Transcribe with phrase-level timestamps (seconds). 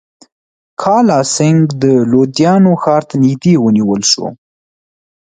[0.81, 4.27] کالاسینګهـ د لودیانې ښار ته نیژدې ونیول شو.